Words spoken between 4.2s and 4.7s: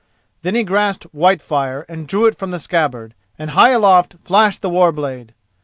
flashed the